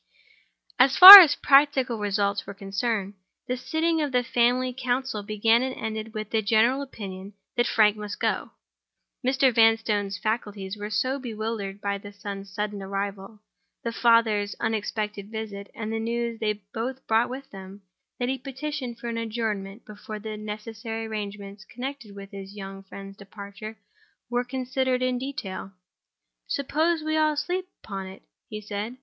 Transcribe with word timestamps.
So 0.79 0.87
far 0.87 1.19
as 1.19 1.35
practical 1.35 1.99
results 1.99 2.47
were 2.47 2.55
concerned, 2.55 3.13
the 3.45 3.55
sitting 3.55 4.01
of 4.01 4.11
the 4.11 4.23
family 4.23 4.73
council 4.73 5.21
began 5.21 5.61
and 5.61 5.75
ended 5.75 6.15
with 6.15 6.31
the 6.31 6.41
general 6.41 6.81
opinion 6.81 7.33
that 7.55 7.67
Frank 7.67 7.95
must 7.97 8.19
go. 8.19 8.49
Mr. 9.23 9.53
Vanstone's 9.53 10.17
faculties 10.17 10.75
were 10.75 10.89
so 10.89 11.19
bewildered 11.19 11.81
by 11.81 11.99
the 11.99 12.11
son's 12.11 12.49
sudden 12.49 12.81
arrival, 12.81 13.41
the 13.83 13.91
father's 13.91 14.55
unexpected 14.59 15.29
visit, 15.29 15.69
and 15.75 15.93
the 15.93 15.99
news 15.99 16.39
they 16.39 16.53
both 16.73 17.05
brought 17.05 17.29
with 17.29 17.51
them, 17.51 17.83
that 18.17 18.27
he 18.27 18.39
petitioned 18.39 18.97
for 18.97 19.07
an 19.07 19.17
adjournment 19.17 19.85
before 19.85 20.17
the 20.17 20.35
necessary 20.35 21.05
arrangements 21.05 21.63
connected 21.63 22.15
with 22.15 22.31
his 22.31 22.55
young 22.55 22.81
friend's 22.81 23.17
departure 23.17 23.77
were 24.31 24.43
considered 24.43 25.03
in 25.03 25.19
detail. 25.19 25.73
"Suppose 26.47 27.03
we 27.03 27.17
all 27.17 27.35
sleep 27.35 27.67
upon 27.83 28.07
it?" 28.07 28.23
he 28.49 28.59
said. 28.61 28.97